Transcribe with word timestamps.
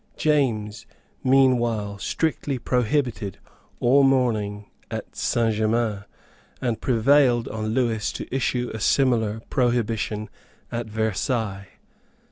James, 0.17 0.87
meanwhile, 1.23 1.99
strictly 1.99 2.57
prohibited 2.57 3.37
all 3.79 4.01
mourning 4.01 4.65
at 4.89 5.15
Saint 5.15 5.53
Germains, 5.53 6.05
and 6.59 6.81
prevailed 6.81 7.47
on 7.49 7.67
Lewis 7.75 8.11
to 8.13 8.25
issue 8.35 8.71
a 8.73 8.79
similar 8.79 9.41
prohibition 9.51 10.27
at 10.71 10.87
Versailles. 10.87 11.67